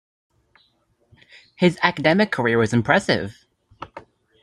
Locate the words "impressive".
2.73-3.45